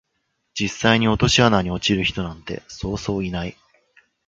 [0.55, 3.55] 実際に落とし穴に落ちる人なんてそうそういない